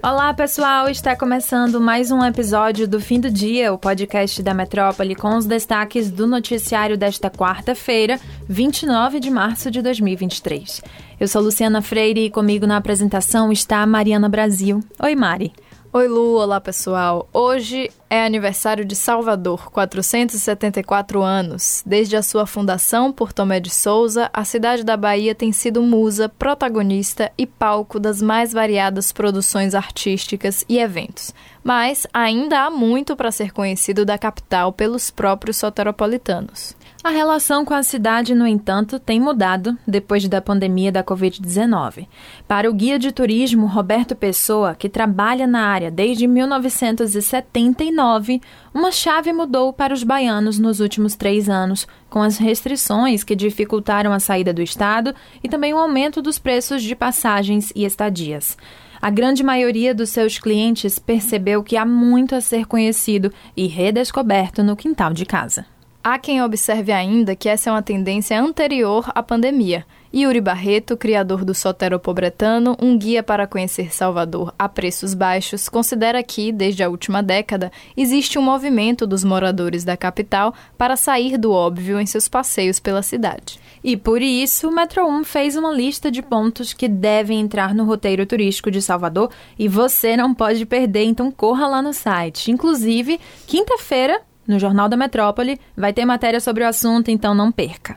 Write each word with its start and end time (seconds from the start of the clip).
Olá, 0.00 0.32
pessoal! 0.32 0.88
Está 0.88 1.16
começando 1.16 1.80
mais 1.80 2.12
um 2.12 2.24
episódio 2.24 2.86
do 2.86 3.00
Fim 3.00 3.18
do 3.18 3.28
Dia, 3.28 3.72
o 3.72 3.78
podcast 3.78 4.40
da 4.44 4.54
Metrópole, 4.54 5.16
com 5.16 5.36
os 5.36 5.44
destaques 5.44 6.08
do 6.08 6.24
noticiário 6.24 6.96
desta 6.96 7.28
quarta-feira, 7.28 8.20
29 8.48 9.18
de 9.18 9.28
março 9.28 9.72
de 9.72 9.82
2023. 9.82 10.82
Eu 11.18 11.26
sou 11.26 11.42
Luciana 11.42 11.82
Freire 11.82 12.26
e 12.26 12.30
comigo 12.30 12.64
na 12.64 12.76
apresentação 12.76 13.50
está 13.50 13.78
a 13.78 13.86
Mariana 13.86 14.28
Brasil. 14.28 14.80
Oi, 15.02 15.16
Mari. 15.16 15.52
Oi, 15.90 16.06
Lu, 16.06 16.34
olá 16.34 16.60
pessoal. 16.60 17.26
Hoje 17.32 17.90
é 18.10 18.22
aniversário 18.22 18.84
de 18.84 18.94
Salvador, 18.94 19.70
474 19.70 21.22
anos. 21.22 21.82
Desde 21.86 22.14
a 22.14 22.22
sua 22.22 22.44
fundação 22.44 23.10
por 23.10 23.32
Tomé 23.32 23.58
de 23.58 23.70
Souza, 23.70 24.28
a 24.30 24.44
cidade 24.44 24.84
da 24.84 24.98
Bahia 24.98 25.34
tem 25.34 25.50
sido 25.50 25.82
musa, 25.82 26.28
protagonista 26.28 27.32
e 27.38 27.46
palco 27.46 27.98
das 27.98 28.20
mais 28.20 28.52
variadas 28.52 29.12
produções 29.12 29.74
artísticas 29.74 30.62
e 30.68 30.78
eventos. 30.78 31.32
Mas 31.64 32.06
ainda 32.12 32.66
há 32.66 32.70
muito 32.70 33.16
para 33.16 33.32
ser 33.32 33.50
conhecido 33.50 34.04
da 34.04 34.18
capital 34.18 34.74
pelos 34.74 35.10
próprios 35.10 35.56
soteropolitanos. 35.56 36.76
A 37.08 37.10
relação 37.10 37.64
com 37.64 37.72
a 37.72 37.82
cidade, 37.82 38.34
no 38.34 38.46
entanto, 38.46 39.00
tem 39.00 39.18
mudado 39.18 39.74
depois 39.86 40.28
da 40.28 40.42
pandemia 40.42 40.92
da 40.92 41.02
Covid-19. 41.02 42.06
Para 42.46 42.68
o 42.68 42.74
guia 42.74 42.98
de 42.98 43.10
turismo 43.10 43.66
Roberto 43.66 44.14
Pessoa, 44.14 44.74
que 44.74 44.90
trabalha 44.90 45.46
na 45.46 45.62
área 45.62 45.90
desde 45.90 46.26
1979, 46.26 48.42
uma 48.74 48.92
chave 48.92 49.32
mudou 49.32 49.72
para 49.72 49.94
os 49.94 50.04
baianos 50.04 50.58
nos 50.58 50.80
últimos 50.80 51.16
três 51.16 51.48
anos, 51.48 51.88
com 52.10 52.20
as 52.20 52.36
restrições 52.36 53.24
que 53.24 53.34
dificultaram 53.34 54.12
a 54.12 54.20
saída 54.20 54.52
do 54.52 54.60
estado 54.60 55.14
e 55.42 55.48
também 55.48 55.72
o 55.72 55.78
aumento 55.78 56.20
dos 56.20 56.38
preços 56.38 56.82
de 56.82 56.94
passagens 56.94 57.72
e 57.74 57.86
estadias. 57.86 58.54
A 59.00 59.08
grande 59.08 59.42
maioria 59.42 59.94
dos 59.94 60.10
seus 60.10 60.38
clientes 60.38 60.98
percebeu 60.98 61.62
que 61.62 61.78
há 61.78 61.86
muito 61.86 62.34
a 62.34 62.42
ser 62.42 62.66
conhecido 62.66 63.32
e 63.56 63.66
redescoberto 63.66 64.62
no 64.62 64.76
quintal 64.76 65.14
de 65.14 65.24
casa. 65.24 65.77
Há 66.10 66.18
quem 66.18 66.42
observe 66.42 66.90
ainda 66.90 67.36
que 67.36 67.50
essa 67.50 67.68
é 67.68 67.72
uma 67.74 67.82
tendência 67.82 68.40
anterior 68.40 69.12
à 69.14 69.22
pandemia. 69.22 69.84
Yuri 70.14 70.40
Barreto, 70.40 70.96
criador 70.96 71.44
do 71.44 71.54
Soteropobretano, 71.54 72.74
um 72.80 72.96
guia 72.96 73.22
para 73.22 73.46
conhecer 73.46 73.92
Salvador 73.94 74.54
a 74.58 74.70
preços 74.70 75.12
baixos, 75.12 75.68
considera 75.68 76.22
que, 76.22 76.50
desde 76.50 76.82
a 76.82 76.88
última 76.88 77.22
década, 77.22 77.70
existe 77.94 78.38
um 78.38 78.42
movimento 78.42 79.06
dos 79.06 79.22
moradores 79.22 79.84
da 79.84 79.98
capital 79.98 80.54
para 80.78 80.96
sair 80.96 81.36
do 81.36 81.52
óbvio 81.52 82.00
em 82.00 82.06
seus 82.06 82.26
passeios 82.26 82.80
pela 82.80 83.02
cidade. 83.02 83.60
E 83.84 83.94
por 83.94 84.22
isso, 84.22 84.66
o 84.66 84.74
Metro 84.74 85.06
1 85.06 85.24
fez 85.24 85.56
uma 85.56 85.74
lista 85.74 86.10
de 86.10 86.22
pontos 86.22 86.72
que 86.72 86.88
devem 86.88 87.38
entrar 87.38 87.74
no 87.74 87.84
roteiro 87.84 88.24
turístico 88.24 88.70
de 88.70 88.80
Salvador 88.80 89.30
e 89.58 89.68
você 89.68 90.16
não 90.16 90.32
pode 90.32 90.64
perder, 90.64 91.04
então 91.04 91.30
corra 91.30 91.66
lá 91.66 91.82
no 91.82 91.92
site. 91.92 92.50
Inclusive, 92.50 93.20
quinta-feira 93.46 94.22
no 94.48 94.58
Jornal 94.58 94.88
da 94.88 94.96
Metrópole 94.96 95.60
vai 95.76 95.92
ter 95.92 96.06
matéria 96.06 96.40
sobre 96.40 96.64
o 96.64 96.66
assunto, 96.66 97.10
então 97.10 97.34
não 97.34 97.52
perca. 97.52 97.96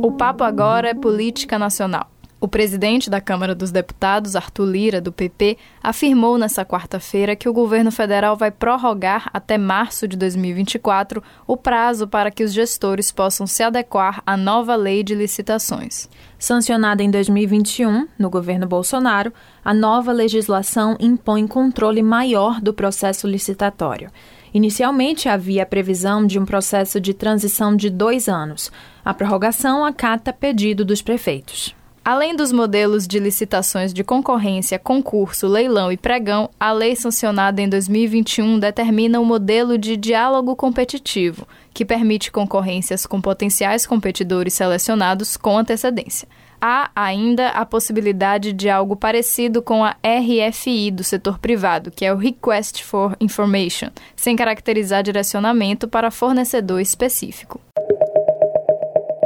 O 0.00 0.12
papo 0.16 0.44
agora 0.44 0.88
é 0.88 0.94
política 0.94 1.58
nacional. 1.58 2.08
O 2.40 2.46
presidente 2.46 3.10
da 3.10 3.20
Câmara 3.20 3.52
dos 3.52 3.72
Deputados, 3.72 4.36
Arthur 4.36 4.64
Lira, 4.64 5.00
do 5.00 5.10
PP, 5.10 5.58
afirmou 5.82 6.38
nesta 6.38 6.64
quarta-feira 6.64 7.34
que 7.34 7.48
o 7.48 7.52
governo 7.52 7.90
federal 7.90 8.36
vai 8.36 8.52
prorrogar 8.52 9.28
até 9.32 9.58
março 9.58 10.06
de 10.06 10.16
2024 10.16 11.20
o 11.48 11.56
prazo 11.56 12.06
para 12.06 12.30
que 12.30 12.44
os 12.44 12.52
gestores 12.52 13.10
possam 13.10 13.44
se 13.44 13.64
adequar 13.64 14.22
à 14.24 14.36
nova 14.36 14.76
lei 14.76 15.02
de 15.02 15.16
licitações. 15.16 16.08
Sancionada 16.38 17.02
em 17.02 17.10
2021, 17.10 18.06
no 18.16 18.30
governo 18.30 18.66
Bolsonaro, 18.66 19.32
a 19.64 19.74
nova 19.74 20.12
legislação 20.12 20.96
impõe 21.00 21.46
controle 21.48 22.00
maior 22.00 22.60
do 22.60 22.72
processo 22.72 23.26
licitatório. 23.26 24.08
Inicialmente 24.54 25.28
havia 25.28 25.64
a 25.64 25.66
previsão 25.66 26.24
de 26.24 26.38
um 26.38 26.44
processo 26.44 27.00
de 27.00 27.12
transição 27.12 27.74
de 27.74 27.90
dois 27.90 28.28
anos. 28.28 28.70
A 29.04 29.12
prorrogação 29.12 29.84
acata 29.84 30.32
pedido 30.32 30.84
dos 30.84 31.02
prefeitos. 31.02 31.74
Além 32.10 32.34
dos 32.34 32.52
modelos 32.52 33.06
de 33.06 33.18
licitações 33.18 33.92
de 33.92 34.02
concorrência, 34.02 34.78
concurso, 34.78 35.46
leilão 35.46 35.92
e 35.92 35.96
pregão, 35.98 36.48
a 36.58 36.72
lei 36.72 36.96
sancionada 36.96 37.60
em 37.60 37.68
2021 37.68 38.58
determina 38.58 39.20
o 39.20 39.22
um 39.24 39.26
modelo 39.26 39.76
de 39.76 39.94
diálogo 39.94 40.56
competitivo, 40.56 41.46
que 41.74 41.84
permite 41.84 42.32
concorrências 42.32 43.04
com 43.04 43.20
potenciais 43.20 43.84
competidores 43.86 44.54
selecionados 44.54 45.36
com 45.36 45.58
antecedência. 45.58 46.26
Há 46.58 46.90
ainda 46.96 47.50
a 47.50 47.66
possibilidade 47.66 48.54
de 48.54 48.70
algo 48.70 48.96
parecido 48.96 49.60
com 49.60 49.84
a 49.84 49.94
RFI 50.02 50.90
do 50.90 51.04
setor 51.04 51.38
privado, 51.38 51.90
que 51.90 52.06
é 52.06 52.12
o 52.14 52.16
Request 52.16 52.84
for 52.84 53.18
Information, 53.20 53.90
sem 54.16 54.34
caracterizar 54.34 55.02
direcionamento 55.02 55.86
para 55.86 56.10
fornecedor 56.10 56.80
específico. 56.80 57.60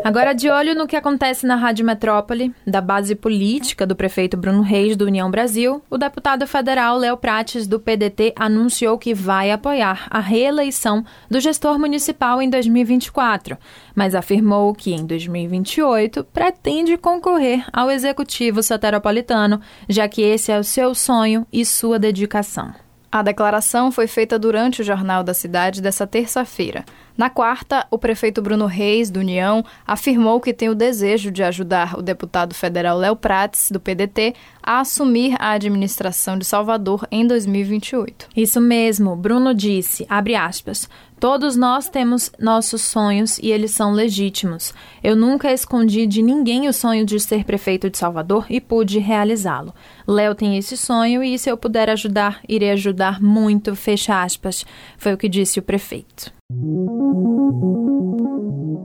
Agora, 0.04 0.34
de 0.34 0.50
olho 0.50 0.74
no 0.74 0.88
que 0.88 0.96
acontece 0.96 1.46
na 1.46 1.54
Rádio 1.54 1.86
Metrópole, 1.86 2.52
da 2.66 2.80
base 2.80 3.14
política 3.14 3.86
do 3.86 3.94
prefeito 3.94 4.36
Bruno 4.36 4.60
Reis, 4.60 4.96
do 4.96 5.04
União 5.04 5.30
Brasil, 5.30 5.80
o 5.88 5.96
deputado 5.96 6.44
federal 6.44 6.98
Léo 6.98 7.16
Prates, 7.16 7.68
do 7.68 7.78
PDT, 7.78 8.32
anunciou 8.34 8.98
que 8.98 9.14
vai 9.14 9.52
apoiar 9.52 10.08
a 10.10 10.18
reeleição 10.18 11.04
do 11.30 11.38
gestor 11.38 11.78
municipal 11.78 12.42
em 12.42 12.50
2024, 12.50 13.56
mas 13.94 14.16
afirmou 14.16 14.74
que 14.74 14.92
em 14.92 15.06
2028 15.06 16.24
pretende 16.24 16.96
concorrer 16.96 17.64
ao 17.72 17.88
executivo 17.88 18.60
soteropolitano, 18.60 19.60
já 19.88 20.08
que 20.08 20.20
esse 20.20 20.50
é 20.50 20.58
o 20.58 20.64
seu 20.64 20.96
sonho 20.96 21.46
e 21.52 21.64
sua 21.64 21.96
dedicação. 21.96 22.74
A 23.10 23.22
declaração 23.22 23.92
foi 23.92 24.06
feita 24.06 24.38
durante 24.38 24.80
o 24.80 24.84
Jornal 24.84 25.22
da 25.22 25.34
Cidade 25.34 25.82
dessa 25.82 26.06
terça-feira. 26.06 26.84
Na 27.16 27.28
quarta, 27.28 27.86
o 27.90 27.98
prefeito 27.98 28.40
Bruno 28.40 28.66
Reis, 28.66 29.10
do 29.10 29.20
União, 29.20 29.64
afirmou 29.86 30.40
que 30.40 30.54
tem 30.54 30.68
o 30.68 30.74
desejo 30.74 31.30
de 31.30 31.42
ajudar 31.42 31.98
o 31.98 32.02
deputado 32.02 32.54
federal 32.54 32.96
Léo 32.96 33.16
Prates, 33.16 33.70
do 33.70 33.78
PDT, 33.78 34.34
a 34.62 34.80
assumir 34.80 35.36
a 35.38 35.50
administração 35.50 36.38
de 36.38 36.44
Salvador 36.44 37.06
em 37.10 37.26
2028. 37.26 38.28
Isso 38.36 38.60
mesmo, 38.60 39.14
Bruno 39.14 39.54
disse, 39.54 40.06
abre 40.08 40.34
aspas, 40.34 40.88
Todos 41.22 41.54
nós 41.54 41.88
temos 41.88 42.32
nossos 42.36 42.82
sonhos 42.82 43.38
e 43.38 43.52
eles 43.52 43.70
são 43.70 43.92
legítimos. 43.92 44.74
Eu 45.04 45.14
nunca 45.14 45.52
escondi 45.52 46.04
de 46.04 46.20
ninguém 46.20 46.66
o 46.66 46.72
sonho 46.72 47.06
de 47.06 47.20
ser 47.20 47.44
prefeito 47.44 47.88
de 47.88 47.96
Salvador 47.96 48.44
e 48.50 48.60
pude 48.60 48.98
realizá-lo. 48.98 49.72
Léo 50.04 50.34
tem 50.34 50.58
esse 50.58 50.76
sonho 50.76 51.22
e 51.22 51.38
se 51.38 51.48
eu 51.48 51.56
puder 51.56 51.88
ajudar, 51.90 52.40
irei 52.48 52.72
ajudar 52.72 53.22
muito, 53.22 53.76
fecha 53.76 54.20
aspas, 54.20 54.66
foi 54.98 55.14
o 55.14 55.16
que 55.16 55.28
disse 55.28 55.60
o 55.60 55.62
prefeito. 55.62 56.41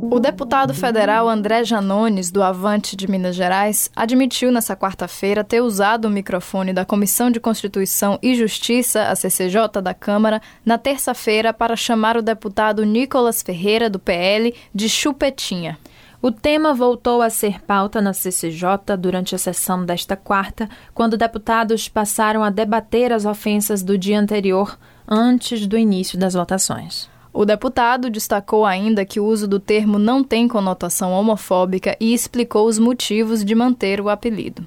O 0.09 0.19
deputado 0.19 0.73
federal 0.73 1.29
André 1.29 1.63
Janones, 1.63 2.31
do 2.31 2.41
Avante 2.41 2.95
de 2.95 3.07
Minas 3.07 3.35
Gerais, 3.35 3.91
admitiu 3.95 4.51
nessa 4.51 4.75
quarta-feira 4.75 5.43
ter 5.43 5.61
usado 5.61 6.05
o 6.05 6.09
microfone 6.09 6.73
da 6.73 6.83
Comissão 6.83 7.29
de 7.29 7.39
Constituição 7.39 8.17
e 8.21 8.33
Justiça, 8.33 9.03
a 9.03 9.15
CCJ 9.15 9.81
da 9.81 9.93
Câmara, 9.93 10.41
na 10.65 10.77
terça-feira 10.77 11.53
para 11.53 11.75
chamar 11.75 12.17
o 12.17 12.23
deputado 12.23 12.83
Nicolas 12.83 13.43
Ferreira, 13.43 13.89
do 13.89 13.99
PL, 13.99 14.55
de 14.73 14.89
chupetinha. 14.89 15.77
O 16.19 16.31
tema 16.31 16.73
voltou 16.73 17.21
a 17.21 17.29
ser 17.29 17.61
pauta 17.61 18.01
na 18.01 18.11
CCJ 18.11 18.97
durante 18.97 19.35
a 19.35 19.37
sessão 19.37 19.85
desta 19.85 20.15
quarta, 20.15 20.67
quando 20.95 21.15
deputados 21.15 21.87
passaram 21.87 22.43
a 22.43 22.49
debater 22.49 23.13
as 23.13 23.23
ofensas 23.23 23.83
do 23.83 23.97
dia 23.97 24.19
anterior, 24.19 24.79
antes 25.07 25.67
do 25.67 25.77
início 25.77 26.17
das 26.17 26.33
votações. 26.33 27.16
O 27.39 27.45
deputado 27.45 28.09
destacou 28.09 28.65
ainda 28.65 29.05
que 29.05 29.19
o 29.19 29.25
uso 29.27 29.47
do 29.47 29.59
termo 29.59 29.99
não 29.99 30.23
tem 30.23 30.47
conotação 30.47 31.11
homofóbica 31.11 31.95
e 31.99 32.11
explicou 32.11 32.65
os 32.65 32.79
motivos 32.79 33.45
de 33.45 33.53
manter 33.53 34.01
o 34.01 34.09
apelido. 34.09 34.65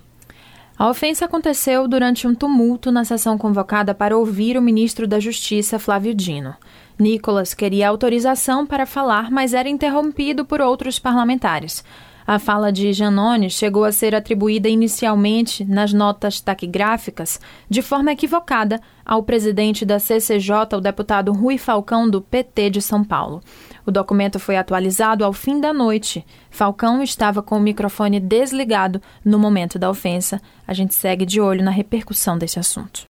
A 0.79 0.89
ofensa 0.89 1.25
aconteceu 1.25 1.89
durante 1.89 2.29
um 2.29 2.35
tumulto 2.35 2.93
na 2.93 3.05
sessão 3.05 3.37
convocada 3.37 3.93
para 3.93 4.17
ouvir 4.17 4.57
o 4.57 4.63
ministro 4.63 5.09
da 5.09 5.19
Justiça, 5.19 5.81
Flávio 5.81 6.15
Dino. 6.15 6.55
Nicolas 6.97 7.55
queria 7.55 7.89
autorização 7.89 8.65
para 8.65 8.87
falar, 8.87 9.33
mas 9.33 9.53
era 9.53 9.69
interrompido 9.69 10.45
por 10.45 10.61
outros 10.61 10.97
parlamentares. 10.97 11.83
A 12.31 12.39
fala 12.39 12.71
de 12.71 12.93
Janone 12.93 13.51
chegou 13.51 13.83
a 13.83 13.91
ser 13.91 14.15
atribuída 14.15 14.69
inicialmente 14.69 15.65
nas 15.65 15.93
notas 15.93 16.41
taquigráficas 16.41 17.41
de 17.69 17.83
forma 17.83 18.13
equivocada 18.13 18.81
ao 19.05 19.25
presidente 19.25 19.85
da 19.85 19.99
CCJ, 19.99 20.77
o 20.77 20.81
deputado 20.81 21.33
Rui 21.33 21.59
Falcão, 21.59 22.09
do 22.09 22.21
PT 22.23 22.71
de 22.71 22.81
São 22.81 23.03
Paulo. 23.03 23.41
O 23.85 23.91
documento 23.91 24.39
foi 24.39 24.57
atualizado 24.57 25.25
ao 25.25 25.33
fim 25.33 25.61
da 25.61 25.73
noite. 25.73 26.25
Falcão 26.53 27.03
estava 27.03 27.43
com 27.43 27.57
o 27.57 27.61
microfone 27.61 28.21
desligado 28.21 29.03
no 29.25 29.37
momento 29.37 29.77
da 29.77 29.91
ofensa. 29.91 30.41
A 30.69 30.73
gente 30.73 30.95
segue 30.95 31.27
de 31.27 31.41
olho 31.41 31.65
na 31.65 31.73
repercussão 31.73 32.39
desse 32.39 32.61
assunto. 32.61 33.10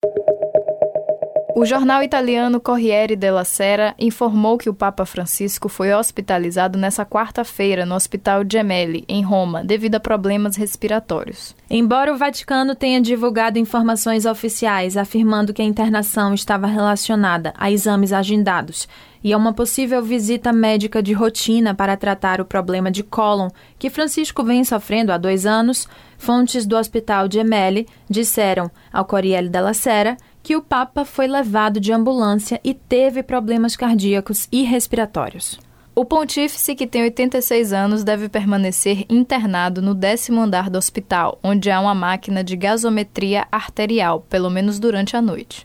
O 1.59 1.65
jornal 1.65 2.03
italiano 2.03 2.61
Corriere 2.61 3.17
della 3.17 3.43
Sera 3.43 3.95
informou 3.99 4.59
que 4.59 4.69
o 4.69 4.75
Papa 4.75 5.07
Francisco 5.07 5.71
foi 5.71 5.91
hospitalizado 5.91 6.79
nessa 6.79 7.03
quarta-feira 7.03 7.87
no 7.87 7.95
Hospital 7.95 8.43
Gemelli, 8.47 9.07
em 9.09 9.23
Roma, 9.23 9.65
devido 9.65 9.95
a 9.95 10.01
problemas 10.01 10.55
respiratórios. 10.55 11.57
Embora 11.71 12.13
o 12.13 12.19
Vaticano 12.19 12.75
tenha 12.75 13.01
divulgado 13.01 13.59
informações 13.59 14.27
oficiais 14.27 14.99
afirmando 14.99 15.55
que 15.55 15.63
a 15.63 15.65
internação 15.65 16.35
estava 16.35 16.67
relacionada 16.67 17.55
a 17.57 17.71
exames 17.71 18.13
agendados 18.13 18.87
e 19.25 19.33
a 19.33 19.39
uma 19.39 19.55
possível 19.55 20.03
visita 20.03 20.53
médica 20.53 21.03
de 21.03 21.15
rotina 21.15 21.75
para 21.75 21.97
tratar 21.97 22.39
o 22.39 22.45
problema 22.45 22.91
de 22.91 23.03
cólon 23.03 23.49
que 23.79 23.89
Francisco 23.89 24.45
vem 24.45 24.63
sofrendo 24.63 25.11
há 25.11 25.17
dois 25.17 25.47
anos, 25.47 25.89
fontes 26.19 26.67
do 26.67 26.77
Hospital 26.77 27.29
Gemelli 27.33 27.89
disseram 28.11 28.71
ao 28.93 29.07
Corriere 29.07 29.49
della 29.49 29.73
Sera 29.73 30.19
que 30.47 30.55
o 30.55 30.63
Papa 30.63 31.05
foi 31.05 31.27
levado 31.27 31.81
de 31.81 31.93
ambulância 31.93 32.61
e 32.63 32.73
teve 32.73 33.21
problemas 33.21 33.75
cardíacos 33.75 34.47
e 34.53 34.63
respiratórios. 34.63 35.59
O 35.93 36.05
pontífice, 36.05 36.77
que 36.77 36.87
tem 36.87 37.03
86 37.03 37.73
anos, 37.73 38.05
deve 38.05 38.29
permanecer 38.29 39.05
internado 39.11 39.83
no 39.83 39.93
décimo 39.93 40.41
andar 40.41 40.71
do 40.71 40.79
hospital, 40.79 41.41
onde 41.43 41.69
há 41.69 41.81
uma 41.81 41.97
máquina 41.97 42.45
de 42.45 42.55
gasometria 42.55 43.49
arterial, 43.51 44.25
pelo 44.31 44.49
menos 44.49 44.79
durante 44.79 45.17
a 45.17 45.21
noite. 45.21 45.65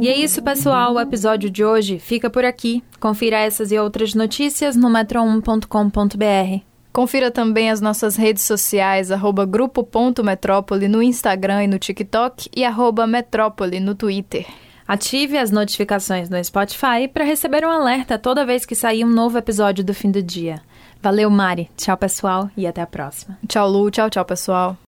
E 0.00 0.08
é 0.08 0.18
isso, 0.18 0.42
pessoal. 0.42 0.94
O 0.94 1.00
episódio 1.00 1.48
de 1.48 1.64
hoje 1.64 2.00
fica 2.00 2.28
por 2.28 2.44
aqui. 2.44 2.82
Confira 2.98 3.38
essas 3.38 3.70
e 3.70 3.78
outras 3.78 4.14
notícias 4.14 4.74
no 4.74 4.88
metro1.com.br. 4.90 6.75
Confira 6.96 7.30
também 7.30 7.70
as 7.70 7.78
nossas 7.78 8.16
redes 8.16 8.44
sociais, 8.44 9.12
arroba 9.12 9.44
grupo.metrópole 9.44 10.88
no 10.88 11.02
Instagram 11.02 11.64
e 11.64 11.66
no 11.66 11.78
TikTok 11.78 12.48
e 12.56 12.64
arroba 12.64 13.06
metrópole 13.06 13.78
no 13.80 13.94
Twitter. 13.94 14.46
Ative 14.88 15.36
as 15.36 15.50
notificações 15.50 16.30
no 16.30 16.42
Spotify 16.42 17.06
para 17.12 17.22
receber 17.22 17.66
um 17.66 17.70
alerta 17.70 18.18
toda 18.18 18.46
vez 18.46 18.64
que 18.64 18.74
sair 18.74 19.04
um 19.04 19.10
novo 19.10 19.36
episódio 19.36 19.84
do 19.84 19.92
fim 19.92 20.10
do 20.10 20.22
dia. 20.22 20.62
Valeu, 21.02 21.28
Mari. 21.28 21.68
Tchau, 21.76 21.98
pessoal, 21.98 22.50
e 22.56 22.66
até 22.66 22.80
a 22.80 22.86
próxima. 22.86 23.38
Tchau, 23.46 23.68
Lu. 23.68 23.90
Tchau, 23.90 24.08
tchau, 24.08 24.24
pessoal. 24.24 24.85